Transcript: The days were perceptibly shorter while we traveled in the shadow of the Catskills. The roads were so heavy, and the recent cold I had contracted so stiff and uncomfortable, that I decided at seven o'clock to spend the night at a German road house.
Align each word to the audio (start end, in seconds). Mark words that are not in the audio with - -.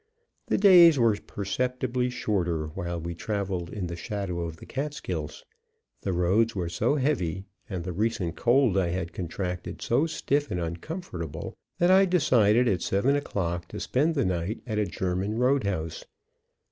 The 0.47 0.57
days 0.57 0.97
were 0.97 1.15
perceptibly 1.15 2.09
shorter 2.09 2.69
while 2.69 2.99
we 2.99 3.13
traveled 3.13 3.69
in 3.69 3.85
the 3.85 3.95
shadow 3.95 4.39
of 4.39 4.57
the 4.57 4.65
Catskills. 4.65 5.45
The 6.01 6.11
roads 6.11 6.55
were 6.55 6.69
so 6.69 6.95
heavy, 6.95 7.45
and 7.69 7.83
the 7.83 7.93
recent 7.93 8.35
cold 8.35 8.79
I 8.79 8.87
had 8.87 9.13
contracted 9.13 9.79
so 9.79 10.07
stiff 10.07 10.49
and 10.49 10.59
uncomfortable, 10.59 11.55
that 11.77 11.91
I 11.91 12.05
decided 12.05 12.67
at 12.67 12.81
seven 12.81 13.15
o'clock 13.15 13.67
to 13.67 13.79
spend 13.79 14.15
the 14.15 14.25
night 14.25 14.63
at 14.65 14.79
a 14.79 14.85
German 14.87 15.35
road 15.37 15.65
house. 15.65 16.03